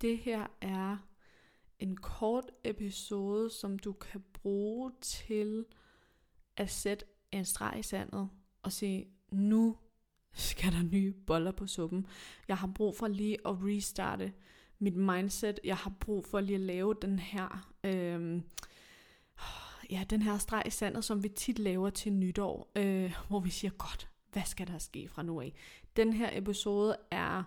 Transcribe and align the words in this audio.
Det 0.00 0.18
her 0.18 0.46
er 0.60 0.96
en 1.78 1.96
kort 1.96 2.44
episode, 2.64 3.50
som 3.50 3.78
du 3.78 3.92
kan 3.92 4.24
bruge 4.32 4.92
til 5.00 5.64
at 6.56 6.70
sætte 6.70 7.04
en 7.32 7.44
streg 7.44 7.76
i 7.78 7.82
sandet 7.82 8.28
og 8.62 8.72
sige, 8.72 9.08
nu 9.32 9.76
skal 10.32 10.72
der 10.72 10.82
nye 10.82 11.12
boller 11.12 11.52
på 11.52 11.66
suppen. 11.66 12.06
Jeg 12.48 12.56
har 12.56 12.70
brug 12.74 12.96
for 12.96 13.08
lige 13.08 13.36
at 13.46 13.56
restarte 13.64 14.32
mit 14.78 14.96
mindset. 14.96 15.60
Jeg 15.64 15.76
har 15.76 15.92
brug 16.00 16.26
for 16.26 16.40
lige 16.40 16.54
at 16.54 16.60
lave 16.60 16.94
den 17.02 17.18
her, 17.18 17.72
øh, 17.84 18.42
ja, 19.90 20.04
den 20.10 20.22
her 20.22 20.38
streg 20.38 20.62
i 20.66 20.70
sandet, 20.70 21.04
som 21.04 21.22
vi 21.22 21.28
tit 21.28 21.58
laver 21.58 21.90
til 21.90 22.12
nytår, 22.12 22.72
øh, 22.76 23.14
hvor 23.28 23.40
vi 23.40 23.50
siger, 23.50 23.70
godt, 23.70 24.10
hvad 24.32 24.42
skal 24.44 24.66
der 24.66 24.78
ske 24.78 25.08
fra 25.08 25.22
nu 25.22 25.40
af? 25.40 25.54
Den 25.96 26.12
her 26.12 26.30
episode 26.32 26.96
er, 27.10 27.42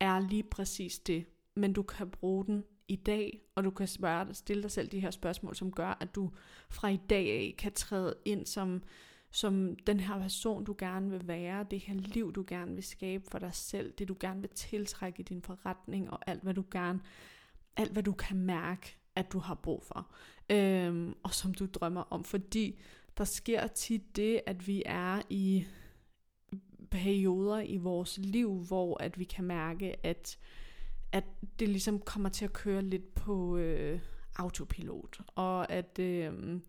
er 0.00 0.20
lige 0.20 0.42
præcis 0.42 0.98
det, 0.98 1.26
men 1.56 1.72
du 1.72 1.82
kan 1.82 2.10
bruge 2.10 2.46
den 2.46 2.64
i 2.88 2.96
dag, 2.96 3.40
og 3.54 3.64
du 3.64 3.70
kan 3.70 3.86
spørge, 3.86 4.34
stille 4.34 4.62
dig 4.62 4.70
selv 4.70 4.88
de 4.88 5.00
her 5.00 5.10
spørgsmål, 5.10 5.56
som 5.56 5.72
gør, 5.72 5.96
at 6.00 6.14
du 6.14 6.30
fra 6.70 6.88
i 6.88 7.00
dag 7.10 7.30
af 7.30 7.54
kan 7.58 7.72
træde 7.72 8.14
ind 8.24 8.46
som, 8.46 8.82
som 9.30 9.76
den 9.76 10.00
her 10.00 10.18
person, 10.18 10.64
du 10.64 10.74
gerne 10.78 11.10
vil 11.10 11.28
være, 11.28 11.66
det 11.70 11.80
her 11.80 11.94
liv, 11.94 12.32
du 12.32 12.44
gerne 12.46 12.74
vil 12.74 12.84
skabe 12.84 13.24
for 13.30 13.38
dig 13.38 13.54
selv, 13.54 13.92
det 13.98 14.08
du 14.08 14.16
gerne 14.20 14.40
vil 14.40 14.50
tiltrække 14.50 15.20
i 15.20 15.22
din 15.22 15.42
forretning, 15.42 16.10
og 16.10 16.18
alt 16.26 16.42
hvad 16.42 16.54
du 16.54 16.64
gerne, 16.70 17.00
alt 17.76 17.92
hvad 17.92 18.02
du 18.02 18.12
kan 18.12 18.36
mærke, 18.36 18.96
at 19.16 19.32
du 19.32 19.38
har 19.38 19.54
brug 19.54 19.82
for, 19.82 20.10
øhm, 20.50 21.14
og 21.22 21.34
som 21.34 21.54
du 21.54 21.66
drømmer 21.66 22.02
om, 22.10 22.24
fordi 22.24 22.80
der 23.18 23.24
sker 23.24 23.66
tit 23.66 24.16
det, 24.16 24.40
at 24.46 24.66
vi 24.66 24.82
er 24.86 25.22
i 25.30 25.66
perioder 26.90 27.60
i 27.60 27.76
vores 27.76 28.18
liv, 28.18 28.64
hvor 28.68 29.02
at 29.02 29.18
vi 29.18 29.24
kan 29.24 29.44
mærke, 29.44 30.06
at 30.06 30.38
at 31.12 31.24
det 31.58 31.68
ligesom 31.68 31.98
kommer 31.98 32.28
til 32.28 32.44
at 32.44 32.52
køre 32.52 32.82
lidt 32.82 33.14
på 33.14 33.56
øh, 33.56 34.00
autopilot, 34.36 35.20
og 35.34 35.72
at, 35.72 35.98
øh, 35.98 36.60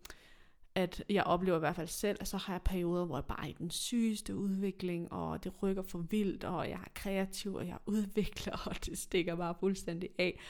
at 0.74 1.04
jeg 1.08 1.24
oplever 1.24 1.56
i 1.56 1.60
hvert 1.60 1.76
fald 1.76 1.88
selv, 1.88 2.18
at 2.20 2.28
så 2.28 2.36
har 2.36 2.54
jeg 2.54 2.62
perioder, 2.62 3.04
hvor 3.04 3.16
jeg 3.16 3.24
bare 3.24 3.44
er 3.44 3.48
i 3.48 3.56
den 3.58 3.70
sygeste 3.70 4.36
udvikling, 4.36 5.12
og 5.12 5.44
det 5.44 5.62
rykker 5.62 5.82
for 5.82 5.98
vildt, 5.98 6.44
og 6.44 6.68
jeg 6.68 6.78
er 6.80 6.90
kreativ, 6.94 7.54
og 7.54 7.66
jeg 7.66 7.78
udvikler, 7.86 8.56
og 8.68 8.86
det 8.86 8.98
stikker 8.98 9.36
bare 9.36 9.54
fuldstændig 9.60 10.10
af. 10.18 10.40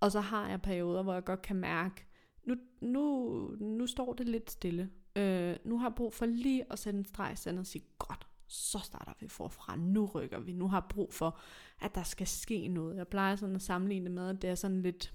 Og 0.00 0.12
så 0.12 0.20
har 0.20 0.48
jeg 0.48 0.62
perioder, 0.62 1.02
hvor 1.02 1.14
jeg 1.14 1.24
godt 1.24 1.42
kan 1.42 1.56
mærke, 1.56 2.06
nu, 2.44 2.54
nu, 2.80 3.56
nu 3.60 3.86
står 3.86 4.12
det 4.12 4.28
lidt 4.28 4.50
stille. 4.50 4.90
Øh, 5.16 5.56
nu 5.64 5.78
har 5.78 5.88
jeg 5.88 5.94
brug 5.94 6.14
for 6.14 6.26
lige 6.26 6.72
at 6.72 6.78
sætte 6.78 6.98
en 6.98 7.04
streg 7.04 7.32
i 7.32 7.36
sandet 7.36 7.60
og 7.60 7.66
sige, 7.66 7.84
godt, 7.98 8.26
så 8.50 8.78
starter 8.78 9.12
vi 9.20 9.28
forfra, 9.28 9.76
nu 9.76 10.06
rykker 10.06 10.40
vi, 10.40 10.52
nu 10.52 10.68
har 10.68 10.86
brug 10.88 11.12
for, 11.12 11.38
at 11.80 11.94
der 11.94 12.02
skal 12.02 12.26
ske 12.26 12.68
noget. 12.68 12.96
Jeg 12.96 13.08
plejer 13.08 13.36
sådan 13.36 13.56
at 13.56 13.62
sammenligne 13.62 14.04
det 14.04 14.12
med, 14.12 14.28
at 14.28 14.42
det 14.42 14.50
er 14.50 14.54
sådan 14.54 14.82
lidt, 14.82 15.14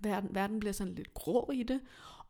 verden, 0.00 0.34
verden 0.34 0.60
bliver 0.60 0.72
sådan 0.72 0.94
lidt 0.94 1.14
grå 1.14 1.50
i 1.54 1.62
det, 1.62 1.80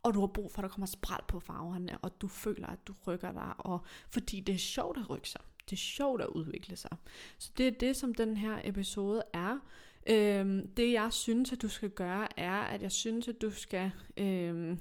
og 0.03 0.15
du 0.15 0.21
har 0.21 0.27
brug 0.27 0.51
for, 0.53 0.59
at 0.59 0.63
der 0.63 0.69
kommer 0.69 0.87
spræl 0.87 1.21
på 1.29 1.41
farverne, 1.41 1.99
og 1.99 2.21
du 2.21 2.29
føler, 2.29 2.67
at 2.67 2.87
du 2.87 2.95
rykker 3.07 3.33
dig, 3.33 3.53
og 3.59 3.85
fordi 4.09 4.41
det 4.41 4.55
er 4.55 4.59
sjovt 4.59 4.99
at 4.99 5.11
rykke 5.11 5.29
sig. 5.29 5.41
Det 5.65 5.73
er 5.73 5.81
sjovt 5.81 6.23
at 6.23 6.27
udvikle 6.27 6.77
sig. 6.77 6.97
Så 7.39 7.51
det 7.59 7.67
er 7.67 7.71
det, 7.71 7.97
som 7.97 8.15
den 8.15 8.37
her 8.37 8.61
episode 8.65 9.23
er. 9.33 9.59
Øhm, 10.07 10.69
det 10.69 10.93
jeg 10.93 11.13
synes, 11.13 11.53
at 11.53 11.63
du 11.63 11.69
skal 11.69 11.91
gøre, 11.91 12.41
er, 12.41 12.61
at 12.61 12.83
jeg 12.83 12.93
synes, 12.93 13.29
at 13.29 13.43
du 13.43 13.51
skal 13.51 13.91
øhm, 14.17 14.79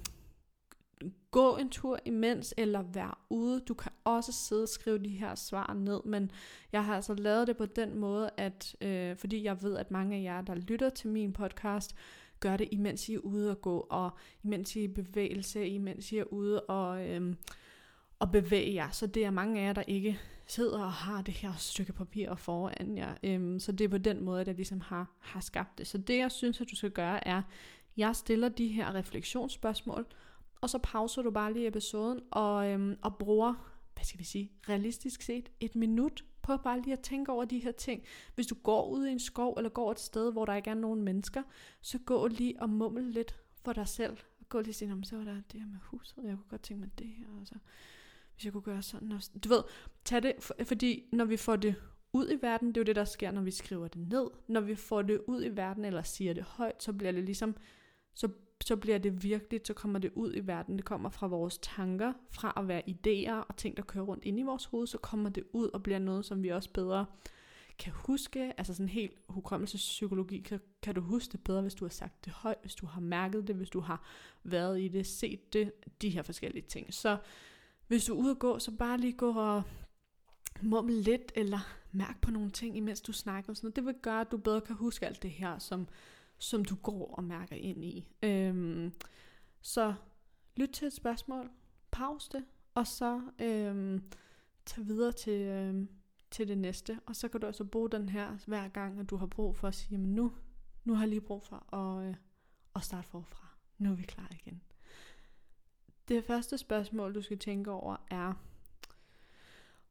gå 1.31 1.57
en 1.57 1.69
tur 1.69 1.99
imens, 2.05 2.53
eller 2.57 2.81
være 2.81 3.13
ude. 3.29 3.59
Du 3.59 3.73
kan 3.73 3.91
også 4.03 4.31
sidde 4.31 4.63
og 4.63 4.69
skrive 4.69 4.97
de 4.97 5.09
her 5.09 5.35
svar 5.35 5.73
ned, 5.73 5.99
men 6.05 6.31
jeg 6.71 6.85
har 6.85 6.95
altså 6.95 7.13
lavet 7.13 7.47
det 7.47 7.57
på 7.57 7.65
den 7.65 7.97
måde, 7.97 8.29
at 8.37 8.75
øh, 8.81 9.17
fordi 9.17 9.43
jeg 9.43 9.63
ved, 9.63 9.77
at 9.77 9.91
mange 9.91 10.17
af 10.17 10.23
jer, 10.23 10.41
der 10.41 10.55
lytter 10.55 10.89
til 10.89 11.09
min 11.09 11.33
podcast, 11.33 11.95
gør 12.39 12.57
det, 12.57 12.67
imens 12.71 13.09
I 13.09 13.13
er 13.13 13.19
ude 13.19 13.51
og 13.51 13.61
gå, 13.61 13.87
og 13.89 14.11
imens 14.43 14.75
I 14.75 14.79
er 14.79 14.83
i 14.83 14.87
bevægelse, 14.87 15.67
imens 15.67 16.11
I 16.11 16.17
er 16.17 16.23
ude 16.23 16.61
og, 16.61 17.09
øh, 17.09 17.35
og 18.19 18.31
bevæge 18.31 18.73
jer. 18.73 18.89
Så 18.89 19.07
det 19.07 19.25
er 19.25 19.31
mange 19.31 19.61
af 19.61 19.65
jer, 19.65 19.73
der 19.73 19.83
ikke 19.87 20.19
sidder 20.47 20.79
og 20.79 20.91
har 20.91 21.21
det 21.21 21.33
her 21.33 21.53
stykke 21.57 21.93
papir 21.93 22.35
foran 22.35 22.97
jer. 22.97 23.13
Øh, 23.23 23.59
så 23.59 23.71
det 23.71 23.83
er 23.83 23.89
på 23.89 23.97
den 23.97 24.23
måde, 24.23 24.41
at 24.41 24.47
jeg 24.47 24.55
ligesom 24.55 24.81
har, 24.81 25.11
har 25.19 25.39
skabt 25.39 25.77
det. 25.77 25.87
Så 25.87 25.97
det, 25.97 26.17
jeg 26.17 26.31
synes, 26.31 26.61
at 26.61 26.71
du 26.71 26.75
skal 26.75 26.91
gøre, 26.91 27.27
er, 27.27 27.41
jeg 27.97 28.15
stiller 28.15 28.49
de 28.49 28.67
her 28.67 28.95
refleksionsspørgsmål, 28.95 30.05
og 30.63 30.69
så 30.69 30.77
pauser 30.77 31.21
du 31.21 31.31
bare 31.31 31.53
lige 31.53 31.67
episoden 31.67 32.19
og, 32.31 32.69
øhm, 32.69 32.97
og 33.01 33.17
bruger, 33.17 33.53
hvad 33.93 34.03
skal 34.03 34.19
vi 34.19 34.23
sige, 34.23 34.51
realistisk 34.69 35.21
set 35.21 35.51
et 35.59 35.75
minut 35.75 36.25
på 36.41 36.57
bare 36.57 36.81
lige 36.81 36.93
at 36.93 36.99
tænke 36.99 37.31
over 37.31 37.45
de 37.45 37.59
her 37.59 37.71
ting. 37.71 38.03
Hvis 38.35 38.47
du 38.47 38.55
går 38.55 38.89
ud 38.89 39.05
i 39.05 39.11
en 39.11 39.19
skov 39.19 39.53
eller 39.57 39.69
går 39.69 39.91
et 39.91 39.99
sted, 39.99 40.31
hvor 40.31 40.45
der 40.45 40.55
ikke 40.55 40.69
er 40.69 40.73
nogen 40.73 41.01
mennesker, 41.01 41.43
så 41.81 41.97
gå 42.05 42.27
lige 42.27 42.61
og 42.61 42.69
mumle 42.69 43.11
lidt 43.11 43.35
for 43.63 43.73
dig 43.73 43.87
selv. 43.87 44.17
Og 44.39 44.49
gå 44.49 44.59
lige 44.59 44.71
og 44.71 44.75
sige, 44.75 45.05
så 45.05 45.17
var 45.17 45.23
der 45.23 45.41
det 45.51 45.61
her 45.61 45.67
med 45.67 45.77
huset, 45.83 46.17
jeg 46.17 46.35
kunne 46.35 46.49
godt 46.49 46.63
tænke 46.63 46.81
mig 46.81 46.99
det 46.99 47.07
her. 47.07 47.25
Og 47.41 47.47
så, 47.47 47.55
hvis 48.33 48.45
jeg 48.45 48.53
kunne 48.53 48.63
gøre 48.63 48.81
sådan 48.81 49.11
også. 49.11 49.31
Du 49.43 49.49
ved, 49.49 49.63
tag 50.05 50.23
det, 50.23 50.33
for, 50.39 50.55
fordi 50.63 51.03
når 51.11 51.25
vi 51.25 51.37
får 51.37 51.55
det 51.55 51.75
ud 52.13 52.31
i 52.31 52.41
verden, 52.41 52.67
det 52.67 52.77
er 52.77 52.81
jo 52.81 52.85
det, 52.85 52.95
der 52.95 53.05
sker, 53.05 53.31
når 53.31 53.41
vi 53.41 53.51
skriver 53.51 53.87
det 53.87 54.07
ned. 54.07 54.27
Når 54.47 54.61
vi 54.61 54.75
får 54.75 55.01
det 55.01 55.21
ud 55.27 55.43
i 55.43 55.49
verden, 55.49 55.85
eller 55.85 56.01
siger 56.01 56.33
det 56.33 56.43
højt, 56.43 56.83
så 56.83 56.93
bliver 56.93 57.11
det 57.11 57.23
ligesom, 57.23 57.55
så 58.13 58.29
så 58.67 58.75
bliver 58.75 58.97
det 58.97 59.23
virkelig, 59.23 59.61
så 59.63 59.73
kommer 59.73 59.99
det 59.99 60.11
ud 60.15 60.35
i 60.35 60.47
verden. 60.47 60.77
Det 60.77 60.85
kommer 60.85 61.09
fra 61.09 61.27
vores 61.27 61.57
tanker, 61.57 62.13
fra 62.31 62.53
at 62.57 62.67
være 62.67 62.81
idéer 62.89 63.47
og 63.49 63.57
ting, 63.57 63.77
der 63.77 63.83
kører 63.83 64.05
rundt 64.05 64.25
inde 64.25 64.39
i 64.39 64.43
vores 64.43 64.65
hoved, 64.65 64.87
så 64.87 64.97
kommer 64.97 65.29
det 65.29 65.43
ud 65.53 65.67
og 65.67 65.83
bliver 65.83 65.99
noget, 65.99 66.25
som 66.25 66.43
vi 66.43 66.49
også 66.49 66.69
bedre 66.73 67.05
kan 67.79 67.93
huske. 67.95 68.53
Altså 68.57 68.73
sådan 68.73 68.89
helt 68.89 69.13
hukommelsespsykologi, 69.29 70.39
kan, 70.39 70.59
kan 70.81 70.95
du 70.95 71.01
huske 71.01 71.31
det 71.31 71.43
bedre, 71.43 71.61
hvis 71.61 71.75
du 71.75 71.85
har 71.85 71.89
sagt 71.89 72.25
det 72.25 72.33
højt, 72.33 72.57
hvis 72.61 72.75
du 72.75 72.85
har 72.85 73.01
mærket 73.01 73.47
det, 73.47 73.55
hvis 73.55 73.69
du 73.69 73.79
har 73.79 74.07
været 74.43 74.81
i 74.81 74.87
det, 74.87 75.05
set 75.07 75.53
det, 75.53 75.71
de 76.01 76.09
her 76.09 76.21
forskellige 76.21 76.65
ting. 76.67 76.93
Så 76.93 77.17
hvis 77.87 78.05
du 78.05 78.13
er 78.13 78.17
ude 78.17 78.31
at 78.31 78.39
gå, 78.39 78.59
så 78.59 78.71
bare 78.71 78.97
lige 78.97 79.13
gå 79.13 79.33
og 79.33 79.63
mumle 80.61 81.01
lidt, 81.01 81.31
eller 81.35 81.59
mærk 81.91 82.21
på 82.21 82.31
nogle 82.31 82.51
ting, 82.51 82.77
imens 82.77 83.01
du 83.01 83.13
snakker. 83.13 83.49
Og 83.49 83.57
sådan 83.57 83.67
noget. 83.67 83.75
Det 83.75 83.85
vil 83.85 83.95
gøre, 84.01 84.21
at 84.21 84.31
du 84.31 84.37
bedre 84.37 84.61
kan 84.61 84.75
huske 84.75 85.05
alt 85.05 85.23
det 85.23 85.31
her, 85.31 85.59
som 85.59 85.87
som 86.37 86.65
du 86.65 86.75
går 86.75 87.15
og 87.15 87.23
mærker 87.23 87.55
ind 87.55 87.83
i. 87.83 88.07
Øhm, 88.23 88.93
så 89.61 89.93
lyt 90.57 90.69
til 90.69 90.87
et 90.87 90.93
spørgsmål, 90.93 91.51
pause 91.91 92.29
det, 92.31 92.45
og 92.75 92.87
så 92.87 93.21
øhm, 93.39 94.03
tag 94.65 94.87
videre 94.87 95.11
til, 95.11 95.41
øhm, 95.41 95.89
til 96.31 96.47
det 96.47 96.57
næste. 96.57 96.99
Og 97.05 97.15
så 97.15 97.27
kan 97.27 97.41
du 97.41 97.47
også 97.47 97.63
bruge 97.63 97.89
den 97.89 98.09
her 98.09 98.37
hver 98.47 98.67
gang, 98.67 98.99
at 98.99 99.09
du 99.09 99.15
har 99.15 99.25
brug 99.25 99.55
for 99.55 99.67
at 99.67 99.75
sige, 99.75 99.97
men 99.97 100.15
nu, 100.15 100.33
nu 100.83 100.93
har 100.93 101.01
jeg 101.01 101.09
lige 101.09 101.21
brug 101.21 101.43
for 101.43 101.73
at, 101.75 102.07
øh, 102.07 102.15
at 102.75 102.83
starte 102.83 103.07
forfra. 103.07 103.47
Nu 103.77 103.91
er 103.91 103.95
vi 103.95 104.03
klar 104.03 104.29
igen. 104.31 104.61
Det 106.07 106.25
første 106.25 106.57
spørgsmål, 106.57 107.15
du 107.15 107.21
skal 107.21 107.39
tænke 107.39 107.71
over, 107.71 107.97
er, 108.11 108.33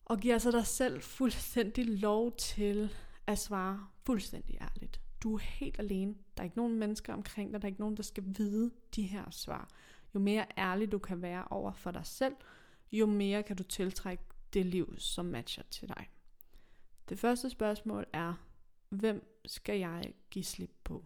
og 0.05 0.21
giver 0.21 0.35
altså 0.35 0.51
dig 0.51 0.67
selv 0.67 1.03
fuldstændig 1.03 2.01
lov 2.01 2.37
til 2.37 2.93
at 3.27 3.39
svare 3.39 3.87
fuldstændig 4.07 4.59
ærligt. 4.61 5.01
Du 5.23 5.35
er 5.35 5.39
helt 5.39 5.79
alene. 5.79 6.15
Der 6.37 6.43
er 6.43 6.45
ikke 6.45 6.57
nogen 6.57 6.79
mennesker 6.79 7.13
omkring 7.13 7.53
dig. 7.53 7.63
Der 7.63 7.67
er 7.67 7.71
ikke 7.71 7.81
nogen, 7.81 7.97
der 7.97 8.03
skal 8.03 8.25
vide 8.27 8.71
de 8.97 9.03
her 9.03 9.31
svar. 9.31 9.69
Jo 10.15 10.21
mere 10.21 10.47
ærlig 10.59 10.93
du 10.93 10.99
kan 10.99 11.23
være 11.23 11.45
over 11.51 11.73
for 11.73 11.91
dig 11.91 12.07
selv, 12.07 12.35
jo 12.93 13.07
mere 13.07 13.43
kan 13.43 13.57
du 13.57 13.63
tiltrække 13.63 14.25
det 14.53 14.67
liv, 14.67 14.95
som 14.99 15.27
matcher 15.27 15.63
til 15.71 15.89
dig. 15.89 16.11
Det 17.09 17.19
første 17.19 17.51
spørgsmål 17.51 18.07
er, 18.13 18.35
hvem 18.89 19.41
skal 19.45 19.79
jeg 19.79 20.15
give 20.31 20.45
slip 20.45 20.75
på? 20.85 21.05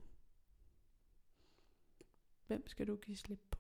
Hvem 2.47 2.67
skal 2.67 2.87
du 2.87 2.97
give 2.97 3.17
slip 3.17 3.41
på? 3.51 3.59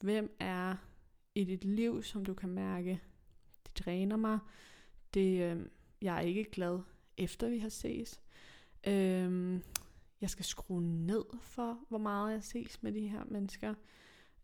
Hvem 0.00 0.36
er 0.40 0.76
i 1.34 1.44
dit 1.44 1.64
liv, 1.64 2.02
som 2.02 2.24
du 2.24 2.34
kan 2.34 2.48
mærke, 2.48 3.00
det 3.66 3.84
dræner 3.84 4.16
mig, 4.16 4.38
det, 5.14 5.42
øh, 5.42 5.66
jeg 6.02 6.16
er 6.16 6.20
ikke 6.20 6.44
glad 6.44 6.80
efter 7.16 7.48
vi 7.48 7.58
har 7.58 7.68
ses, 7.68 8.20
Øhm, 8.86 9.62
jeg 10.20 10.30
skal 10.30 10.44
skrue 10.44 10.82
ned 10.82 11.24
for, 11.40 11.78
hvor 11.88 11.98
meget 11.98 12.32
jeg 12.32 12.44
ses 12.44 12.82
med 12.82 12.92
de 12.92 13.08
her 13.08 13.24
mennesker. 13.24 13.74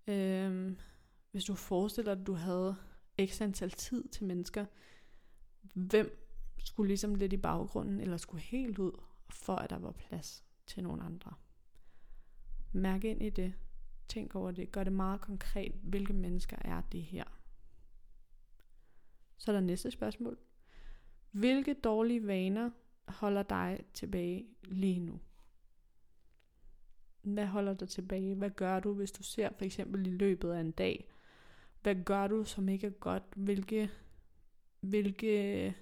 Øhm, 0.06 0.78
hvis 1.30 1.44
du 1.44 1.54
forestiller 1.54 2.14
dig, 2.14 2.20
at 2.20 2.26
du 2.26 2.32
havde 2.32 2.76
x 3.26 3.40
antal 3.40 3.70
tid 3.70 4.08
til 4.08 4.24
mennesker, 4.24 4.66
hvem 5.74 6.24
skulle 6.58 6.88
ligesom 6.88 7.14
lidt 7.14 7.32
i 7.32 7.36
baggrunden, 7.36 8.00
eller 8.00 8.16
skulle 8.16 8.42
helt 8.42 8.78
ud, 8.78 8.92
for 9.30 9.56
at 9.56 9.70
der 9.70 9.78
var 9.78 9.92
plads 9.92 10.44
til 10.66 10.82
nogle 10.82 11.02
andre. 11.02 11.32
Mærk 12.72 13.04
ind 13.04 13.22
i 13.22 13.30
det. 13.30 13.54
Tænk 14.08 14.34
over 14.34 14.50
det. 14.50 14.72
Gør 14.72 14.84
det 14.84 14.92
meget 14.92 15.20
konkret. 15.20 15.72
Hvilke 15.82 16.12
mennesker 16.12 16.56
er 16.60 16.80
det 16.80 17.02
her? 17.02 17.24
Så 19.38 19.50
er 19.50 19.52
der 19.52 19.60
næste 19.60 19.90
spørgsmål. 19.90 20.38
Hvilke 21.30 21.74
dårlige 21.74 22.26
vaner 22.26 22.70
holder 23.08 23.42
dig 23.42 23.84
tilbage 23.94 24.46
lige 24.62 25.00
nu? 25.00 25.20
Hvad 27.22 27.46
holder 27.46 27.74
dig 27.74 27.88
tilbage? 27.88 28.34
Hvad 28.34 28.50
gør 28.50 28.80
du, 28.80 28.92
hvis 28.92 29.12
du 29.12 29.22
ser 29.22 29.50
for 29.58 29.64
eksempel 29.64 30.06
i 30.06 30.10
løbet 30.10 30.50
af 30.50 30.60
en 30.60 30.70
dag? 30.70 31.08
Hvad 31.82 31.94
gør 32.04 32.26
du, 32.26 32.44
som 32.44 32.68
ikke 32.68 32.86
er 32.86 32.90
godt? 32.90 33.22
Hvilke, 33.36 33.90
hvilke, 34.80 35.74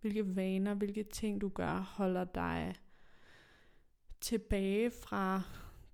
hvilke 0.00 0.36
vaner, 0.36 0.74
hvilke 0.74 1.02
ting 1.02 1.40
du 1.40 1.48
gør, 1.48 1.78
holder 1.78 2.24
dig 2.24 2.74
tilbage 4.20 4.90
fra 4.90 5.42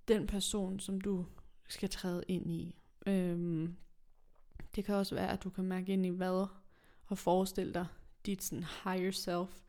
den 0.09 0.27
person, 0.27 0.81
som 0.81 1.01
du 1.01 1.27
skal 1.69 1.91
træde 1.91 2.25
ind 2.29 2.51
i. 2.51 2.77
Øhm, 3.07 3.77
det 4.77 4.85
kan 4.85 4.95
også 4.95 5.15
være, 5.15 5.31
at 5.31 5.45
du 5.45 5.51
kan 5.51 5.65
mærke 5.65 5.93
ind 5.93 6.07
i 6.07 6.09
hvad, 6.09 6.47
og 7.07 7.19
forestille 7.19 7.75
dig 7.75 7.87
dit 8.27 8.43
sådan 8.43 8.65
higher 8.85 9.11
self. 9.11 9.63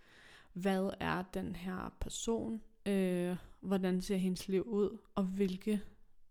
Hvad 0.54 0.90
er 1.00 1.22
den 1.22 1.56
her 1.56 1.96
person? 2.00 2.62
Øh, 2.86 3.38
hvordan 3.60 4.02
ser 4.02 4.18
hendes 4.18 4.48
liv 4.48 4.64
ud? 4.64 4.98
Og 5.16 5.24
hvilke, 5.24 5.82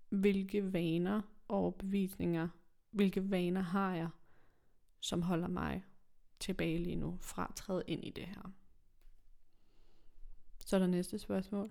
hvilke 0.08 0.72
vaner 0.72 1.20
og 1.48 1.74
bevisninger, 1.74 2.48
hvilke 2.90 3.30
vaner 3.30 3.60
har 3.60 3.94
jeg, 3.94 4.08
som 5.00 5.22
holder 5.22 5.48
mig 5.48 5.84
tilbage 6.40 6.78
lige 6.78 6.96
nu 6.96 7.18
fra 7.20 7.46
at 7.50 7.54
træde 7.54 7.82
ind 7.86 8.04
i 8.04 8.10
det 8.10 8.26
her. 8.26 8.52
Så 10.58 10.76
er 10.76 10.80
der 10.80 10.86
næste 10.86 11.18
spørgsmål. 11.18 11.70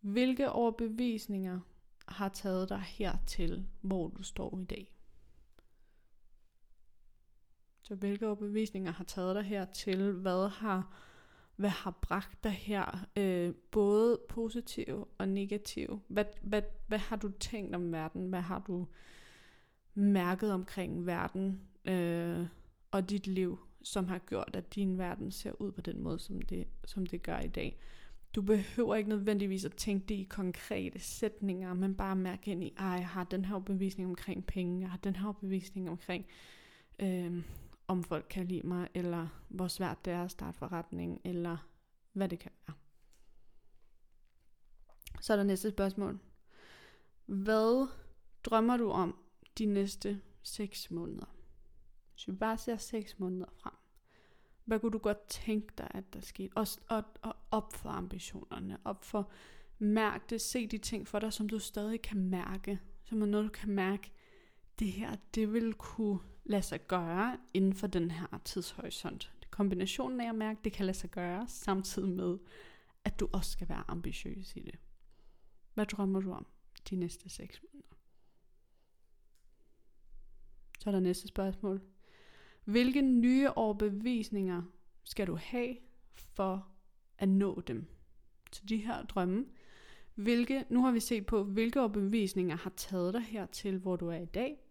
Hvilke 0.00 0.50
overbevisninger 0.50 1.60
har 2.08 2.28
taget 2.28 2.68
dig 2.68 2.80
hertil, 2.80 3.68
hvor 3.80 4.08
du 4.08 4.22
står 4.22 4.58
i 4.60 4.64
dag? 4.64 4.97
Så 7.88 7.94
hvilke 7.94 8.26
overbevisninger 8.26 8.92
har 8.92 9.04
taget 9.04 9.36
dig 9.36 9.44
hertil? 9.44 10.12
Hvad 10.12 10.48
har, 10.48 10.94
hvad 11.56 11.70
har 11.70 11.90
bragt 11.90 12.44
dig 12.44 12.52
her? 12.52 13.06
Øh, 13.16 13.54
både 13.70 14.18
positiv 14.28 15.08
og 15.18 15.28
negativ. 15.28 16.00
Hvad, 16.08 16.24
hvad, 16.42 16.62
hvad 16.86 16.98
har 16.98 17.16
du 17.16 17.28
tænkt 17.40 17.74
om 17.74 17.92
verden? 17.92 18.28
Hvad 18.28 18.40
har 18.40 18.58
du 18.58 18.86
mærket 19.94 20.52
omkring 20.52 21.06
verden 21.06 21.60
øh, 21.84 22.46
og 22.90 23.10
dit 23.10 23.26
liv, 23.26 23.58
som 23.82 24.08
har 24.08 24.18
gjort, 24.18 24.50
at 24.56 24.74
din 24.74 24.98
verden 24.98 25.30
ser 25.30 25.52
ud 25.62 25.72
på 25.72 25.80
den 25.80 26.02
måde, 26.02 26.18
som 26.18 26.42
det, 26.42 26.66
som 26.84 27.06
det 27.06 27.22
gør 27.22 27.38
i 27.38 27.48
dag? 27.48 27.80
Du 28.34 28.42
behøver 28.42 28.94
ikke 28.94 29.10
nødvendigvis 29.10 29.64
at 29.64 29.74
tænke 29.74 30.06
det 30.06 30.14
i 30.14 30.26
konkrete 30.30 30.98
sætninger, 30.98 31.74
men 31.74 31.94
bare 31.94 32.16
mærke 32.16 32.50
ind 32.50 32.64
i, 32.64 32.74
at 32.76 32.84
jeg 32.84 33.08
har 33.08 33.24
den 33.24 33.44
her 33.44 33.58
bevisning 33.58 34.08
omkring 34.08 34.46
penge, 34.46 34.80
jeg 34.80 34.90
har 34.90 34.98
den 34.98 35.16
her 35.16 35.32
bevisning 35.32 35.90
omkring, 35.90 36.26
øh, 36.98 37.42
om 37.88 38.04
folk 38.04 38.26
kan 38.30 38.46
lide 38.46 38.66
mig, 38.66 38.88
eller 38.94 39.28
hvor 39.48 39.68
svært 39.68 40.04
det 40.04 40.12
er 40.12 40.24
at 40.24 40.30
starte 40.30 40.58
forretning, 40.58 41.20
eller 41.24 41.56
hvad 42.12 42.28
det 42.28 42.38
kan 42.38 42.52
være. 42.66 42.76
Så 45.20 45.32
er 45.32 45.36
der 45.36 45.44
næste 45.44 45.70
spørgsmål. 45.70 46.18
Hvad 47.26 47.88
drømmer 48.44 48.76
du 48.76 48.90
om 48.90 49.18
de 49.58 49.66
næste 49.66 50.20
6 50.42 50.90
måneder? 50.90 51.36
Hvis 52.12 52.28
vi 52.28 52.32
bare 52.32 52.58
ser 52.58 52.76
6 52.76 53.18
måneder 53.18 53.46
frem. 53.62 53.74
Hvad 54.64 54.80
kunne 54.80 54.92
du 54.92 54.98
godt 54.98 55.28
tænke 55.28 55.74
dig, 55.78 55.88
at 55.90 56.12
der 56.12 56.20
skete? 56.20 56.56
Og, 56.56 56.66
og, 56.88 57.04
og 57.22 57.36
op 57.50 57.72
for 57.72 57.88
ambitionerne. 57.88 58.78
Op 58.84 59.04
for 59.04 59.30
mærk 59.78 60.30
det. 60.30 60.40
Se 60.40 60.66
de 60.66 60.78
ting 60.78 61.08
for 61.08 61.18
dig, 61.18 61.32
som 61.32 61.48
du 61.48 61.58
stadig 61.58 62.02
kan 62.02 62.18
mærke. 62.18 62.80
Som 63.04 63.22
er 63.22 63.26
noget, 63.26 63.44
du 63.46 63.50
kan 63.50 63.70
mærke. 63.70 64.12
Det 64.78 64.92
her, 64.92 65.16
det 65.34 65.52
vil 65.52 65.74
kunne 65.74 66.18
lade 66.48 66.62
sig 66.62 66.86
gøre 66.86 67.38
inden 67.54 67.74
for 67.74 67.86
den 67.86 68.10
her 68.10 68.40
tidshorisont. 68.44 69.32
Kombinationen 69.50 70.20
af 70.20 70.28
at 70.28 70.34
mærke, 70.34 70.58
at 70.58 70.64
det 70.64 70.72
kan 70.72 70.86
lade 70.86 70.96
sig 70.96 71.10
gøre, 71.10 71.48
samtidig 71.48 72.08
med, 72.08 72.38
at 73.04 73.20
du 73.20 73.28
også 73.32 73.50
skal 73.50 73.68
være 73.68 73.84
ambitiøs 73.88 74.56
i 74.56 74.60
det. 74.60 74.78
Hvad 75.74 75.86
drømmer 75.86 76.20
du 76.20 76.32
om 76.32 76.46
de 76.90 76.96
næste 76.96 77.28
6 77.28 77.62
måneder? 77.62 77.88
Så 80.78 80.90
er 80.90 80.92
der 80.92 81.00
næste 81.00 81.28
spørgsmål. 81.28 81.82
Hvilke 82.64 83.02
nye 83.02 83.50
overbevisninger 83.50 84.62
skal 85.04 85.26
du 85.26 85.36
have 85.36 85.76
for 86.14 86.68
at 87.18 87.28
nå 87.28 87.60
dem? 87.60 87.86
Så 88.52 88.62
de 88.68 88.76
her 88.76 89.02
drømme. 89.02 89.46
Hvilke, 90.14 90.64
nu 90.70 90.82
har 90.82 90.90
vi 90.92 91.00
set 91.00 91.26
på, 91.26 91.44
hvilke 91.44 91.80
overbevisninger 91.80 92.56
har 92.56 92.72
taget 92.76 93.14
dig 93.14 93.22
hertil, 93.22 93.78
hvor 93.78 93.96
du 93.96 94.08
er 94.08 94.18
i 94.18 94.24
dag. 94.24 94.67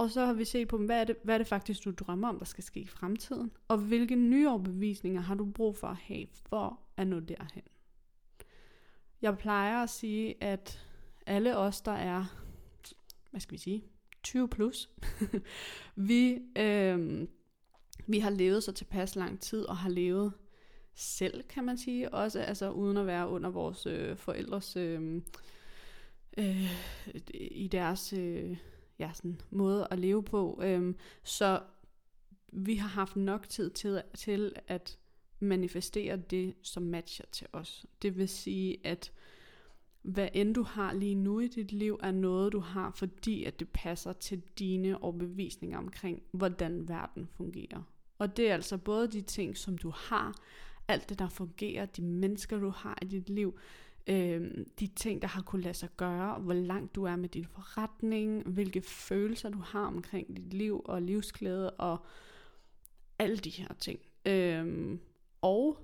Og 0.00 0.10
så 0.10 0.26
har 0.26 0.32
vi 0.32 0.44
set 0.44 0.68
på, 0.68 0.78
hvad 0.78 1.00
er, 1.00 1.04
det, 1.04 1.16
hvad 1.22 1.34
er 1.34 1.38
det 1.38 1.46
faktisk, 1.46 1.84
du 1.84 1.90
drømmer 1.90 2.28
om, 2.28 2.38
der 2.38 2.44
skal 2.44 2.64
ske 2.64 2.80
i 2.80 2.86
fremtiden? 2.86 3.52
Og 3.68 3.78
hvilke 3.78 4.16
nye 4.16 4.48
overbevisninger 4.48 5.20
har 5.20 5.34
du 5.34 5.50
brug 5.50 5.76
for 5.76 5.86
at 5.86 5.96
have, 5.96 6.26
for 6.48 6.80
at 6.96 7.06
nå 7.06 7.20
derhen? 7.20 7.62
Jeg 9.22 9.38
plejer 9.38 9.82
at 9.82 9.90
sige, 9.90 10.44
at 10.44 10.86
alle 11.26 11.56
os, 11.56 11.80
der 11.80 11.92
er, 11.92 12.24
hvad 13.30 13.40
skal 13.40 13.52
vi 13.52 13.58
sige, 13.58 13.84
20 14.22 14.48
plus, 14.48 14.90
vi, 16.08 16.38
øh, 16.58 17.28
vi 18.06 18.18
har 18.18 18.30
levet 18.30 18.62
så 18.62 18.72
tilpas 18.72 19.16
lang 19.16 19.40
tid, 19.40 19.64
og 19.64 19.76
har 19.76 19.90
levet 19.90 20.32
selv, 20.94 21.42
kan 21.42 21.64
man 21.64 21.78
sige, 21.78 22.14
også 22.14 22.40
altså 22.40 22.70
uden 22.70 22.96
at 22.96 23.06
være 23.06 23.28
under 23.28 23.50
vores 23.50 23.86
øh, 23.86 24.16
forældres, 24.16 24.76
øh, 24.76 25.22
øh, 26.38 26.70
i 27.40 27.68
deres 27.72 28.12
øh, 28.12 28.56
ja, 29.00 29.10
sådan, 29.14 29.40
måde 29.50 29.88
at 29.90 29.98
leve 29.98 30.22
på. 30.22 30.60
Øhm, 30.62 30.96
så 31.22 31.60
vi 32.52 32.74
har 32.74 32.88
haft 32.88 33.16
nok 33.16 33.48
tid 33.48 33.70
til, 33.70 34.02
til 34.14 34.52
at 34.66 34.98
manifestere 35.40 36.16
det, 36.16 36.54
som 36.62 36.82
matcher 36.82 37.24
til 37.32 37.46
os. 37.52 37.86
Det 38.02 38.18
vil 38.18 38.28
sige, 38.28 38.86
at 38.86 39.12
hvad 40.02 40.28
end 40.34 40.54
du 40.54 40.62
har 40.62 40.92
lige 40.92 41.14
nu 41.14 41.40
i 41.40 41.48
dit 41.48 41.72
liv, 41.72 42.00
er 42.02 42.10
noget, 42.10 42.52
du 42.52 42.60
har, 42.60 42.90
fordi 42.90 43.44
at 43.44 43.60
det 43.60 43.68
passer 43.68 44.12
til 44.12 44.42
dine 44.58 45.02
overbevisninger 45.02 45.78
omkring, 45.78 46.22
hvordan 46.32 46.88
verden 46.88 47.28
fungerer. 47.36 47.82
Og 48.18 48.36
det 48.36 48.50
er 48.50 48.54
altså 48.54 48.78
både 48.78 49.08
de 49.08 49.20
ting, 49.20 49.56
som 49.56 49.78
du 49.78 49.90
har, 49.96 50.38
alt 50.88 51.08
det, 51.08 51.18
der 51.18 51.28
fungerer, 51.28 51.86
de 51.86 52.02
mennesker, 52.02 52.58
du 52.58 52.68
har 52.70 52.98
i 53.02 53.04
dit 53.04 53.28
liv, 53.28 53.58
øh, 54.10 54.50
de 54.80 54.86
ting, 54.86 55.22
der 55.22 55.28
har 55.28 55.42
kunnet 55.42 55.64
lade 55.64 55.74
sig 55.74 55.88
gøre, 55.96 56.38
hvor 56.40 56.52
langt 56.52 56.94
du 56.94 57.04
er 57.04 57.16
med 57.16 57.28
din 57.28 57.44
forretning, 57.44 58.42
hvilke 58.42 58.80
følelser 58.82 59.48
du 59.48 59.58
har 59.58 59.86
omkring 59.86 60.36
dit 60.36 60.54
liv 60.54 60.82
og 60.84 61.02
livsglæde 61.02 61.70
og 61.70 62.04
alle 63.18 63.36
de 63.36 63.50
her 63.50 63.68
ting. 63.78 64.00
Øh, 64.26 64.98
og 65.42 65.78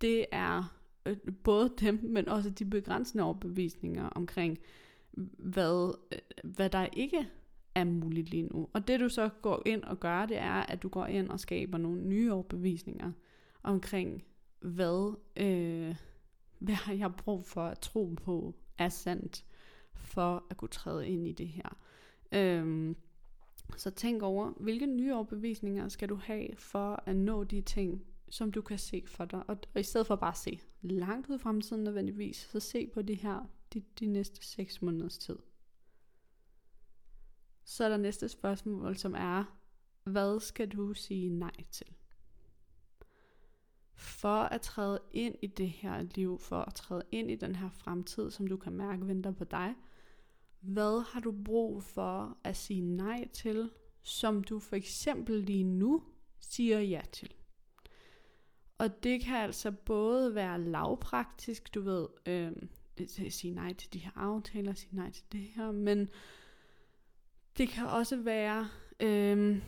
det 0.00 0.26
er 0.32 0.76
øh, 1.06 1.16
både 1.44 1.72
dem, 1.80 2.00
men 2.02 2.28
også 2.28 2.50
de 2.50 2.64
begrænsende 2.64 3.24
overbevisninger 3.24 4.08
omkring, 4.08 4.58
hvad, 5.38 5.98
øh, 6.12 6.50
hvad 6.50 6.70
der 6.70 6.86
ikke 6.92 7.28
er 7.74 7.84
muligt 7.84 8.30
lige 8.30 8.42
nu. 8.42 8.68
Og 8.72 8.88
det 8.88 9.00
du 9.00 9.08
så 9.08 9.28
går 9.42 9.62
ind 9.66 9.82
og 9.82 10.00
gør, 10.00 10.26
det 10.26 10.36
er, 10.36 10.52
at 10.52 10.82
du 10.82 10.88
går 10.88 11.06
ind 11.06 11.28
og 11.28 11.40
skaber 11.40 11.78
nogle 11.78 12.00
nye 12.00 12.32
overbevisninger 12.32 13.12
omkring, 13.62 14.24
hvad, 14.60 15.16
øh, 15.36 15.96
hvad 16.66 16.74
har 16.74 16.92
jeg 16.92 17.14
brug 17.16 17.44
for 17.44 17.64
at 17.64 17.78
tro 17.78 18.14
på 18.16 18.54
er 18.78 18.88
sandt, 18.88 19.44
for 19.94 20.46
at 20.50 20.56
kunne 20.56 20.68
træde 20.68 21.08
ind 21.08 21.26
i 21.26 21.32
det 21.32 21.48
her. 21.48 21.78
Øhm, 22.32 22.96
så 23.76 23.90
tænk 23.90 24.22
over, 24.22 24.50
hvilke 24.50 24.86
nye 24.86 25.14
overbevisninger 25.14 25.88
skal 25.88 26.08
du 26.08 26.14
have 26.14 26.56
for 26.56 27.02
at 27.06 27.16
nå 27.16 27.44
de 27.44 27.60
ting, 27.60 28.04
som 28.28 28.52
du 28.52 28.62
kan 28.62 28.78
se 28.78 29.02
for 29.06 29.24
dig. 29.24 29.42
Og, 29.48 29.58
og 29.74 29.80
i 29.80 29.82
stedet 29.82 30.06
for 30.06 30.16
bare 30.16 30.30
at 30.30 30.38
se 30.38 30.60
langt 30.82 31.28
ud 31.28 31.34
i 31.34 31.38
fremtiden 31.38 31.84
nødvendigvis, 31.84 32.36
så 32.36 32.60
se 32.60 32.86
på 32.86 33.02
det 33.02 33.16
her 33.16 33.50
de, 33.74 33.80
de 34.00 34.06
næste 34.06 34.46
6 34.46 34.82
måneders 34.82 35.18
tid. 35.18 35.38
Så 37.64 37.84
er 37.84 37.88
der 37.88 37.96
næste 37.96 38.28
spørgsmål, 38.28 38.96
som 38.96 39.14
er, 39.14 39.58
hvad 40.04 40.40
skal 40.40 40.68
du 40.68 40.94
sige 40.94 41.28
nej 41.28 41.64
til? 41.70 41.86
For 43.96 44.42
at 44.42 44.60
træde 44.60 44.98
ind 45.12 45.34
i 45.42 45.46
det 45.46 45.70
her 45.70 46.02
liv, 46.02 46.38
for 46.38 46.60
at 46.60 46.74
træde 46.74 47.02
ind 47.12 47.30
i 47.30 47.34
den 47.34 47.56
her 47.56 47.70
fremtid, 47.70 48.30
som 48.30 48.46
du 48.46 48.56
kan 48.56 48.72
mærke 48.72 49.06
venter 49.06 49.30
på 49.30 49.44
dig, 49.44 49.74
hvad 50.60 51.04
har 51.12 51.20
du 51.20 51.34
brug 51.44 51.82
for 51.82 52.36
at 52.44 52.56
sige 52.56 52.80
nej 52.80 53.28
til, 53.32 53.70
som 54.02 54.44
du 54.44 54.58
for 54.58 54.76
eksempel 54.76 55.40
lige 55.40 55.64
nu 55.64 56.02
siger 56.40 56.80
ja 56.80 57.00
til? 57.12 57.34
Og 58.78 59.02
det 59.02 59.20
kan 59.20 59.36
altså 59.36 59.70
både 59.70 60.34
være 60.34 60.60
lavpraktisk, 60.60 61.74
du 61.74 61.80
ved, 61.80 62.06
øh, 62.26 62.52
sige 63.30 63.54
nej 63.54 63.72
til 63.72 63.92
de 63.92 63.98
her 63.98 64.10
aftaler, 64.16 64.74
sige 64.74 64.96
nej 64.96 65.10
til 65.10 65.24
det 65.32 65.40
her, 65.40 65.72
men 65.72 66.08
det 67.58 67.68
kan 67.68 67.86
også 67.86 68.16
være 68.16 68.68
øh, 69.00 69.62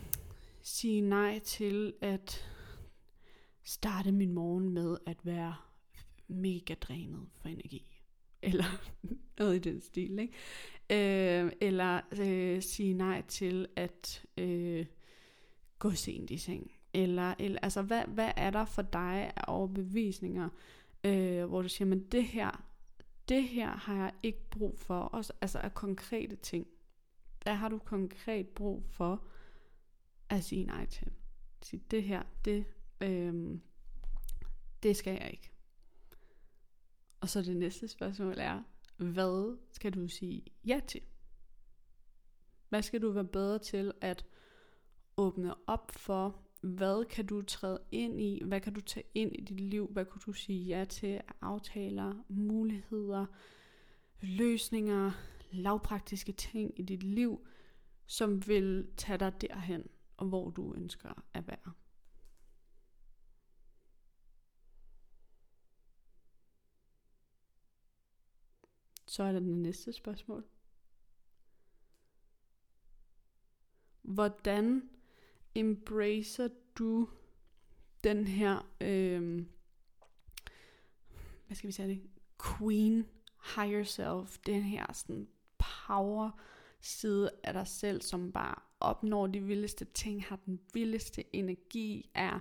sige 0.63 1.01
nej 1.01 1.39
til 1.39 1.95
at 2.01 2.51
starte 3.67 4.13
min 4.13 4.33
morgen 4.33 4.71
med 4.71 4.97
at 5.07 5.27
være 5.27 5.55
mega 6.29 6.75
drænet 6.75 7.27
for 7.35 7.49
energi. 7.49 8.03
Eller 8.43 8.65
noget 9.39 9.57
i 9.57 9.71
den 9.71 9.81
stil, 9.81 10.19
ikke? 10.19 10.35
Øh, 10.91 11.53
eller 11.61 12.01
øh, 12.21 12.63
sige 12.63 12.95
nej 12.95 13.23
til 13.29 13.67
at 13.77 14.25
øh, 14.37 14.87
gå 15.79 15.91
sent 15.91 16.31
i 16.31 16.39
seng. 16.39 16.73
Eller, 16.95 17.35
eller 17.39 17.59
altså, 17.63 17.83
hvad, 17.83 18.03
hvad 18.09 18.33
er 18.37 18.51
der 18.51 18.65
for 18.65 18.83
dig 18.83 19.33
af 19.37 19.45
overbevisninger, 19.49 20.49
øh, 21.05 21.45
hvor 21.45 21.63
du 21.63 21.69
siger, 21.69 21.89
men 21.89 22.01
det 22.01 22.25
her, 22.25 22.65
det 23.29 23.45
her 23.45 23.71
har 23.71 23.97
jeg 23.97 24.13
ikke 24.23 24.51
brug 24.51 24.79
for, 24.79 25.01
også, 25.01 25.33
altså 25.41 25.59
af 25.59 25.75
konkrete 25.75 26.37
ting. 26.37 26.67
Hvad 27.43 27.55
har 27.55 27.69
du 27.69 27.79
konkret 27.79 28.49
brug 28.49 28.85
for 28.91 29.25
at 30.29 30.45
sige 30.45 30.65
nej 30.65 30.87
til? 30.87 31.13
Sige, 31.63 31.83
det 31.91 32.03
her, 32.03 32.23
det, 32.45 32.65
Øhm, 33.01 33.61
det 34.83 34.97
skal 34.97 35.13
jeg 35.13 35.31
ikke. 35.33 35.51
Og 37.21 37.29
så 37.29 37.43
det 37.43 37.57
næste 37.57 37.89
spørgsmål 37.89 38.35
er, 38.39 38.63
hvad 38.97 39.59
skal 39.73 39.95
du 39.95 40.09
sige 40.09 40.43
ja 40.67 40.81
til? 40.89 41.01
Hvad 42.69 42.83
skal 42.83 43.03
du 43.03 43.11
være 43.11 43.25
bedre 43.25 43.59
til 43.59 43.93
at 44.01 44.27
åbne 45.17 45.55
op 45.69 45.93
for? 45.97 46.43
Hvad 46.61 47.05
kan 47.05 47.27
du 47.27 47.43
træde 47.43 47.81
ind 47.91 48.21
i? 48.21 48.43
Hvad 48.45 48.61
kan 48.61 48.75
du 48.75 48.81
tage 48.81 49.07
ind 49.15 49.37
i 49.37 49.41
dit 49.41 49.61
liv? 49.61 49.89
Hvad 49.93 50.05
kan 50.05 50.21
du 50.27 50.33
sige 50.33 50.65
ja 50.65 50.85
til 50.85 51.21
aftaler, 51.41 52.25
muligheder, 52.29 53.27
løsninger, 54.21 55.11
lavpraktiske 55.51 56.33
ting 56.33 56.81
i 56.81 56.83
dit 56.83 57.03
liv, 57.03 57.47
som 58.07 58.47
vil 58.49 58.89
tage 58.97 59.19
dig 59.19 59.41
derhen, 59.41 59.89
og 60.17 60.27
hvor 60.27 60.51
du 60.51 60.75
ønsker 60.75 61.23
at 61.35 61.49
være? 61.49 61.73
Så 69.17 69.23
er 69.23 69.33
der 69.33 69.41
det 69.41 69.57
næste 69.57 69.93
spørgsmål. 69.93 70.45
Hvordan 74.03 74.83
embracer 75.55 76.49
du 76.79 77.09
den 78.05 78.27
her, 78.27 78.71
øh, 78.81 79.45
hvad 81.47 81.57
skal 81.57 81.67
vi 81.67 81.73
sige 81.73 81.89
det, 81.89 82.03
queen 82.59 83.07
higher 83.57 83.85
self, 83.85 84.39
den 84.47 84.63
her 84.63 84.93
sådan 84.93 85.29
power 85.59 86.31
side 86.81 87.31
af 87.43 87.53
dig 87.53 87.67
selv, 87.67 88.03
som 88.03 88.33
bare 88.33 88.55
opnår 88.81 89.27
de 89.27 89.41
vildeste 89.41 89.85
ting, 89.85 90.25
har 90.25 90.37
den 90.37 90.61
vildeste 90.75 91.37
energi, 91.37 92.11
er 92.15 92.41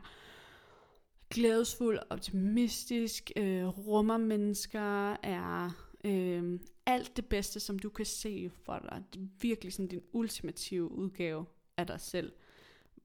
glædesfuld, 1.30 2.00
optimistisk, 2.10 3.32
øh, 3.36 3.66
rummer 3.66 4.18
mennesker, 4.18 5.14
er 5.14 5.85
øh, 6.06 6.60
alt 6.86 7.18
det 7.18 7.26
bedste, 7.26 7.60
som 7.60 7.80
du 7.80 7.90
kan 7.90 8.06
se 8.06 8.50
for 8.50 8.80
dig. 8.80 9.04
Det 9.14 9.22
er 9.22 9.28
virkelig 9.42 9.74
sådan 9.74 9.88
din 9.88 10.02
ultimative 10.14 10.92
udgave 10.92 11.46
af 11.78 11.88
dig 11.88 12.00
selv. 12.00 12.34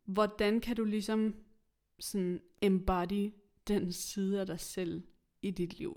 Hvordan 0.05 0.61
kan 0.61 0.77
du 0.77 0.85
ligesom 0.85 1.35
sådan 1.99 2.41
embody 2.63 3.33
den 3.69 3.93
side 3.93 4.41
af 4.41 4.47
dig 4.47 4.61
selv 4.61 5.03
i 5.43 5.51
dit 5.51 5.79
liv? 5.79 5.97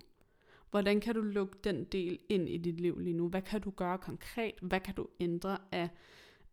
Hvordan 0.72 1.02
kan 1.02 1.16
du 1.16 1.22
lukke 1.22 1.58
den 1.64 1.84
del 1.84 2.20
ind 2.30 2.50
i 2.50 2.58
dit 2.58 2.80
liv 2.80 3.00
lige 3.00 3.14
nu? 3.14 3.30
Hvad 3.30 3.42
kan 3.42 3.62
du 3.62 3.70
gøre 3.70 3.98
konkret? 3.98 4.54
Hvad 4.62 4.80
kan 4.80 4.96
du 4.96 5.08
ændre 5.20 5.58
af, 5.72 5.90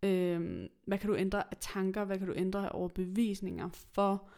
øh, 0.02 0.68
hvad 0.86 0.98
kan 0.98 1.10
du 1.10 1.16
ændre 1.16 1.42
af 1.50 1.56
tanker? 1.60 2.04
Hvad 2.04 2.18
kan 2.18 2.26
du 2.26 2.34
ændre 2.36 2.66
af 2.66 2.70
overbevisninger 2.72 3.68
for, 3.68 4.28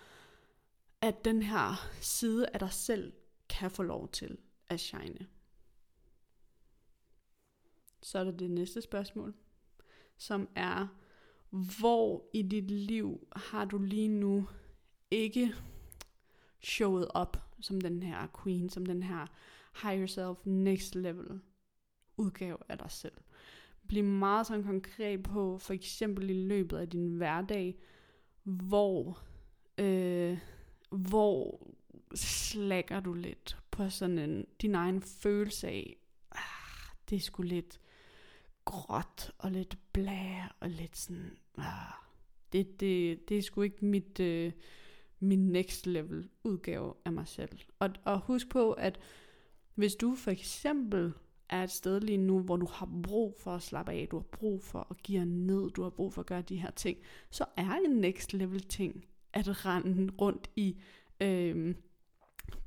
at 1.00 1.24
den 1.24 1.42
her 1.42 1.90
side 2.00 2.46
af 2.48 2.58
dig 2.58 2.72
selv 2.72 3.12
kan 3.48 3.70
få 3.70 3.82
lov 3.82 4.08
til 4.08 4.38
at 4.68 4.80
shine? 4.80 5.26
Så 8.02 8.18
er 8.18 8.24
der 8.24 8.30
det 8.32 8.50
næste 8.50 8.80
spørgsmål, 8.80 9.34
som 10.16 10.48
er, 10.54 10.86
hvor 11.80 12.24
i 12.32 12.42
dit 12.42 12.70
liv 12.70 13.28
har 13.36 13.64
du 13.64 13.78
lige 13.78 14.08
nu 14.08 14.48
ikke 15.10 15.54
showet 16.60 17.08
op 17.08 17.52
som 17.60 17.80
den 17.80 18.02
her 18.02 18.26
queen, 18.42 18.68
som 18.68 18.86
den 18.86 19.02
her 19.02 19.26
higher 19.82 20.06
self, 20.06 20.38
next 20.44 20.94
level 20.94 21.40
udgave 22.16 22.56
af 22.68 22.78
dig 22.78 22.90
selv. 22.90 23.14
Bliv 23.88 24.04
meget 24.04 24.46
sådan 24.46 24.64
konkret 24.64 25.22
på, 25.22 25.58
for 25.58 25.72
eksempel 25.72 26.30
i 26.30 26.46
løbet 26.46 26.76
af 26.76 26.88
din 26.88 27.08
hverdag, 27.08 27.78
hvor, 28.42 29.22
øh, 29.78 30.38
hvor 30.90 31.66
slækker 32.14 33.00
du 33.00 33.12
lidt 33.12 33.58
på 33.70 33.88
sådan 33.88 34.18
en, 34.18 34.46
din 34.62 34.74
egen 34.74 35.02
følelse 35.02 35.68
af, 35.68 35.96
ah, 36.30 36.94
det 37.10 37.16
er 37.16 37.20
sgu 37.20 37.42
lidt 37.42 37.80
gråt 38.64 39.32
og 39.38 39.50
lidt 39.50 39.78
blæ 39.92 40.28
og 40.60 40.70
lidt 40.70 40.96
sådan, 40.96 41.36
ah, 41.58 41.92
det, 42.52 42.80
det, 42.80 43.28
det 43.28 43.38
er 43.38 43.42
sgu 43.42 43.62
ikke 43.62 43.84
mit, 43.84 44.20
øh, 44.20 44.52
min 45.20 45.48
next 45.48 45.86
level 45.86 46.28
udgave 46.44 46.94
af 47.04 47.12
mig 47.12 47.28
selv. 47.28 47.58
Og, 47.78 47.90
og 48.04 48.20
husk 48.20 48.48
på, 48.48 48.72
at 48.72 49.00
hvis 49.74 49.94
du 49.94 50.14
for 50.14 50.30
eksempel 50.30 51.12
er 51.48 51.62
et 51.62 51.70
sted 51.70 52.00
lige 52.00 52.18
nu, 52.18 52.40
hvor 52.40 52.56
du 52.56 52.66
har 52.66 52.88
brug 53.02 53.36
for 53.38 53.54
at 53.54 53.62
slappe 53.62 53.92
af, 53.92 54.08
du 54.10 54.16
har 54.16 54.26
brug 54.32 54.62
for 54.62 54.86
at 54.90 55.02
give 55.02 55.24
ned, 55.24 55.70
du 55.70 55.82
har 55.82 55.90
brug 55.90 56.12
for 56.12 56.20
at 56.20 56.26
gøre 56.26 56.42
de 56.42 56.56
her 56.56 56.70
ting, 56.70 56.98
så 57.30 57.44
er 57.56 57.70
en 57.84 57.90
next 57.90 58.32
level 58.32 58.62
ting 58.62 59.04
at 59.32 59.66
rende 59.66 60.12
rundt 60.20 60.50
i 60.56 60.80
øh, 61.20 61.74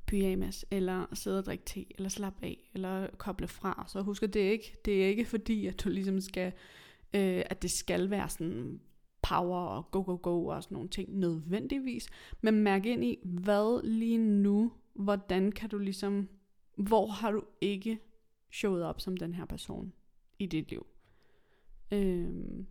pyjamas, 0.07 0.65
eller 0.71 1.05
sidde 1.13 1.39
og 1.39 1.45
drikke 1.45 1.65
te, 1.65 1.85
eller 1.95 2.09
slappe 2.09 2.45
af, 2.45 2.69
eller 2.73 3.07
koble 3.17 3.47
fra. 3.47 3.85
Så 3.87 4.01
husk, 4.01 4.23
at 4.23 4.33
det 4.33 4.47
er 4.47 4.51
ikke, 4.51 4.77
det 4.85 5.03
er 5.03 5.07
ikke 5.07 5.25
fordi, 5.25 5.67
at 5.67 5.83
du 5.83 5.89
ligesom 5.89 6.21
skal, 6.21 6.53
øh, 7.13 7.43
at 7.45 7.61
det 7.61 7.71
skal 7.71 8.09
være 8.09 8.29
sådan 8.29 8.79
power 9.21 9.59
og 9.59 9.91
go, 9.91 10.01
go, 10.01 10.17
go 10.21 10.45
og 10.45 10.63
sådan 10.63 10.75
nogle 10.75 10.89
ting 10.89 11.17
nødvendigvis. 11.17 12.07
Men 12.41 12.55
mærk 12.55 12.85
ind 12.85 13.03
i, 13.03 13.19
hvad 13.23 13.83
lige 13.83 14.17
nu, 14.17 14.71
hvordan 14.93 15.51
kan 15.51 15.69
du 15.69 15.77
ligesom, 15.77 16.29
hvor 16.75 17.07
har 17.07 17.31
du 17.31 17.43
ikke 17.61 17.99
showet 18.51 18.83
op 18.83 19.01
som 19.01 19.17
den 19.17 19.33
her 19.33 19.45
person 19.45 19.93
i 20.39 20.45
dit 20.45 20.69
liv? 20.69 20.85
Øhm, 21.91 22.67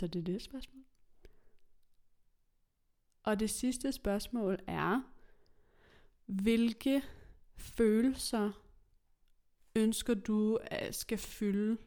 så 0.00 0.06
det 0.06 0.18
er 0.18 0.24
det 0.24 0.42
spørgsmål. 0.42 0.82
Og 3.22 3.40
det 3.40 3.50
sidste 3.50 3.92
spørgsmål 3.92 4.58
er, 4.66 5.02
hvilke 6.28 7.02
følelser 7.56 8.52
ønsker 9.76 10.14
du 10.14 10.58
at 10.62 10.94
skal 10.94 11.18
fylde 11.18 11.78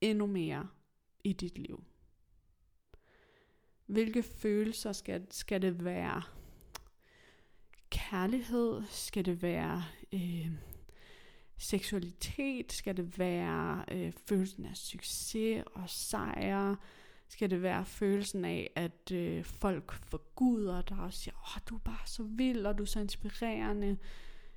endnu 0.00 0.26
mere 0.26 0.68
i 1.24 1.32
dit 1.32 1.58
liv? 1.58 1.84
Hvilke 3.86 4.22
følelser 4.22 4.92
skal, 4.92 5.26
skal 5.30 5.62
det 5.62 5.84
være? 5.84 6.22
Kærlighed? 7.90 8.82
Skal 8.90 9.24
det 9.24 9.42
være 9.42 9.84
øh, 10.12 10.50
seksualitet? 11.58 12.72
Skal 12.72 12.96
det 12.96 13.18
være 13.18 13.84
øh, 13.92 14.12
følelsen 14.28 14.64
af 14.64 14.76
succes 14.76 15.64
og 15.74 15.90
sejr? 15.90 16.76
Skal 17.28 17.50
det 17.50 17.62
være 17.62 17.84
følelsen 17.84 18.44
af, 18.44 18.70
at 18.76 19.12
øh, 19.12 19.44
folk 19.44 19.92
forguder 19.92 20.82
dig 20.82 20.98
og 20.98 21.12
siger, 21.12 21.34
åh, 21.34 21.60
du 21.68 21.74
er 21.74 21.78
bare 21.78 22.06
så 22.06 22.22
vild, 22.22 22.66
og 22.66 22.78
du 22.78 22.82
er 22.82 22.86
så 22.86 23.00
inspirerende? 23.00 23.96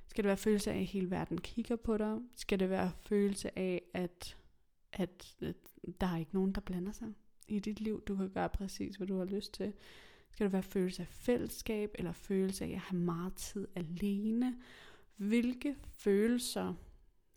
Skal 0.06 0.24
det 0.24 0.28
være 0.28 0.36
følelse 0.36 0.72
af, 0.72 0.78
at 0.78 0.86
hele 0.86 1.10
verden 1.10 1.40
kigger 1.40 1.76
på 1.76 1.96
dig? 1.96 2.18
Skal 2.36 2.60
det 2.60 2.70
være 2.70 2.92
følelse 3.00 3.58
af, 3.58 3.82
at, 3.94 4.36
at, 4.92 5.36
at 5.40 5.56
der 6.00 6.06
er 6.06 6.16
ikke 6.16 6.34
nogen, 6.34 6.52
der 6.52 6.60
blander 6.60 6.92
sig 6.92 7.08
i 7.48 7.58
dit 7.58 7.80
liv? 7.80 8.02
Du 8.08 8.16
kan 8.16 8.30
gøre 8.30 8.48
præcis, 8.48 8.96
hvad 8.96 9.06
du 9.06 9.18
har 9.18 9.24
lyst 9.24 9.54
til. 9.54 9.72
Skal 10.30 10.44
det 10.44 10.52
være 10.52 10.62
følelse 10.62 11.02
af 11.02 11.08
fællesskab, 11.08 11.90
eller 11.94 12.12
følelse 12.12 12.64
af 12.64 12.68
at 12.68 12.78
har 12.78 12.96
meget 12.96 13.34
tid 13.34 13.68
alene? 13.74 14.56
Hvilke 15.16 15.76
følelser 15.98 16.74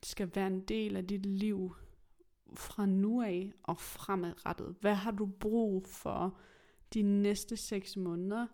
skal 0.04 0.32
være 0.36 0.48
en 0.48 0.62
del 0.62 0.96
af 0.96 1.08
dit 1.08 1.25
liv 1.25 1.75
fra 2.55 2.86
nu 2.86 3.22
af 3.22 3.53
og 3.63 3.77
fremadrettet? 3.77 4.75
Hvad 4.81 4.95
har 4.95 5.12
du 5.12 5.25
brug 5.25 5.88
for 5.88 6.38
de 6.93 7.01
næste 7.01 7.57
6 7.57 7.98
måneder 7.98 8.48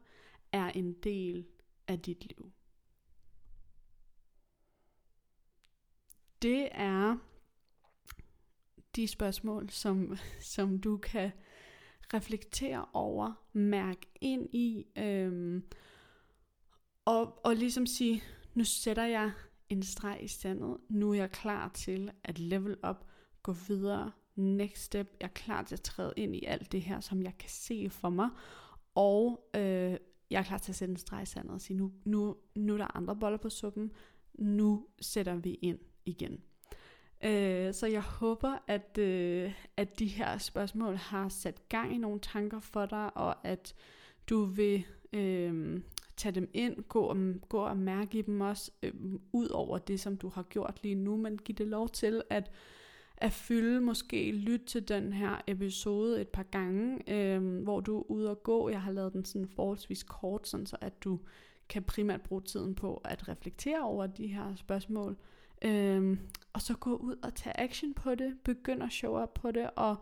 er 0.52 0.70
en 0.70 0.94
del 0.94 1.46
af 1.88 2.00
dit 2.00 2.26
liv? 2.26 2.52
Det 6.42 6.70
er 6.72 7.18
de 8.96 9.08
spørgsmål, 9.08 9.70
som, 9.70 10.18
som 10.56 10.80
du 10.80 10.98
kan 10.98 11.32
reflektere 12.14 12.86
over, 12.94 13.34
mærke 13.54 14.08
ind 14.22 14.56
i, 14.56 14.86
øhm, 14.98 15.64
og, 17.06 17.46
og 17.46 17.56
ligesom 17.56 17.86
sige, 17.86 18.24
nu 18.54 18.64
sætter 18.64 19.06
jeg 19.06 19.32
en 19.70 19.84
streg 19.84 20.20
i 20.22 20.28
sandet, 20.28 20.78
nu 20.90 21.12
er 21.12 21.16
jeg 21.16 21.32
klar 21.32 21.70
til 21.70 22.12
at 22.24 22.40
level 22.40 22.78
up, 22.90 23.09
gå 23.50 23.56
videre, 23.68 24.12
next 24.36 24.84
step, 24.84 25.08
jeg 25.20 25.26
er 25.26 25.34
klar 25.34 25.64
til 25.64 25.76
at 25.76 25.82
træde 25.82 26.14
ind 26.18 26.36
i 26.36 26.46
alt 26.46 26.72
det 26.72 26.82
her, 26.82 27.00
som 27.00 27.24
jeg 27.24 27.34
kan 27.40 27.50
se 27.50 27.90
for 27.90 28.10
mig, 28.10 28.30
og 28.96 29.50
øh, 29.56 29.98
jeg 30.30 30.40
er 30.40 30.44
klar 30.44 30.58
til 30.58 30.72
at 30.72 30.76
sætte 30.76 30.92
en 30.92 30.98
streg 30.98 31.24
i 31.24 31.26
sandet 31.26 31.54
og 31.54 31.62
sige, 31.62 31.78
nu, 31.78 31.92
nu, 32.06 32.36
nu 32.56 32.74
er 32.74 32.78
der 32.78 32.98
andre 32.98 33.16
boller 33.16 33.38
på 33.38 33.50
suppen, 33.50 33.92
nu 34.34 34.88
sætter 35.02 35.36
vi 35.36 35.54
ind 35.54 35.80
igen. 36.06 36.44
Øh, 37.24 37.74
så 37.74 37.88
jeg 37.88 38.02
håber, 38.02 38.58
at, 38.68 38.98
øh, 38.98 39.54
at 39.78 40.00
de 40.00 40.06
her 40.06 40.38
spørgsmål 40.38 40.96
har 40.96 41.30
sat 41.30 41.70
gang 41.70 41.96
i 41.96 41.98
nogle 41.98 42.20
tanker 42.20 42.60
for 42.60 42.86
dig, 42.86 43.18
og 43.18 43.48
at 43.48 43.76
du 44.30 44.44
vil 44.44 44.86
øh, 45.14 45.82
tage 46.18 46.36
dem 46.36 46.50
ind, 46.54 46.84
gå 46.84 47.02
og, 47.02 47.18
gå 47.50 47.58
og 47.60 47.78
mærke 47.78 48.20
i 48.20 48.22
dem 48.22 48.42
også, 48.42 48.72
øh, 48.84 48.94
ud 49.34 49.48
over 49.48 49.78
det, 49.78 50.00
som 50.00 50.18
du 50.18 50.30
har 50.30 50.44
gjort 50.44 50.80
lige 50.84 50.96
nu, 50.96 51.18
men 51.18 51.38
giv 51.38 51.56
det 51.56 51.68
lov 51.68 51.90
til 51.90 52.22
at, 52.30 52.52
at 53.22 53.32
fylde, 53.32 53.82
måske 53.82 54.32
lytte 54.32 54.66
til 54.66 54.88
den 54.88 55.14
her 55.14 55.42
episode 55.48 56.22
et 56.22 56.28
par 56.28 56.44
gange, 56.44 57.14
øh, 57.14 57.64
hvor 57.64 57.80
du 57.80 58.00
er 58.00 58.12
ude 58.12 58.30
og 58.30 58.44
gå. 58.44 58.70
Jeg 58.70 58.82
har 58.82 58.92
lavet 58.92 59.14
den 59.14 59.26
sådan 59.26 59.48
forholdsvis 59.48 60.04
kort, 60.04 60.48
sådan 60.48 60.66
så 60.66 60.78
at 60.82 61.04
du 61.04 61.20
kan 61.70 61.84
primært 61.84 62.22
bruge 62.22 62.42
tiden 62.42 62.76
på 62.76 63.02
at 63.06 63.28
reflektere 63.28 63.82
over 63.82 64.08
de 64.08 64.28
her 64.28 64.56
spørgsmål, 64.56 65.18
Øhm, 65.62 66.20
og 66.54 66.62
så 66.62 66.74
gå 66.74 66.96
ud 66.96 67.16
og 67.24 67.36
tage 67.36 67.60
action 67.60 67.94
på 67.94 68.16
det, 68.16 68.38
begynd 68.44 68.84
at 68.84 68.92
show 68.92 69.22
up 69.24 69.34
på 69.34 69.52
det, 69.52 69.70
og, 69.76 69.96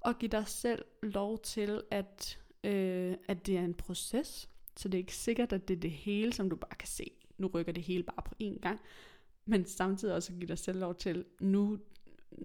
og 0.00 0.18
give 0.18 0.28
dig 0.28 0.48
selv 0.48 0.84
lov 1.02 1.38
til, 1.38 1.82
at, 1.90 2.38
øh, 2.64 3.14
at 3.28 3.46
det 3.46 3.56
er 3.56 3.64
en 3.64 3.74
proces. 3.74 4.48
Så 4.76 4.88
det 4.88 4.98
er 4.98 5.02
ikke 5.02 5.16
sikkert, 5.16 5.52
at 5.52 5.68
det 5.68 5.76
er 5.76 5.80
det 5.80 5.90
hele, 5.90 6.32
som 6.32 6.50
du 6.50 6.56
bare 6.56 6.76
kan 6.78 6.88
se. 6.88 7.10
Nu 7.38 7.46
rykker 7.46 7.72
det 7.72 7.82
hele 7.82 8.02
bare 8.02 8.22
på 8.24 8.34
én 8.42 8.58
gang. 8.60 8.80
Men 9.44 9.64
samtidig 9.64 10.14
også 10.14 10.32
give 10.32 10.48
dig 10.48 10.58
selv 10.58 10.80
lov 10.80 10.94
til, 10.94 11.24
nu, 11.40 11.78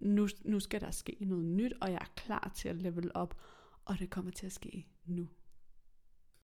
nu, 0.02 0.28
nu 0.46 0.60
skal 0.60 0.82
der 0.82 0.92
ske 0.92 1.18
noget 1.22 1.46
nyt, 1.46 1.74
og 1.82 1.92
jeg 1.92 1.98
er 2.02 2.12
klar 2.16 2.52
til 2.56 2.70
at 2.70 2.82
level 2.82 3.12
op, 3.14 3.42
og 3.86 4.00
det 4.00 4.10
kommer 4.10 4.32
til 4.32 4.46
at 4.46 4.52
ske 4.52 4.88
nu. 5.06 5.28